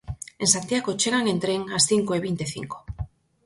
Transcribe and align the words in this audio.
En 0.43 0.47
Santiago 0.55 0.97
chegan 1.01 1.25
en 1.33 1.39
tren 1.43 1.61
ás 1.77 1.83
cinco 1.91 2.11
e 2.17 2.23
vinte 2.27 2.43
e 2.47 2.51
cinco. 2.55 2.77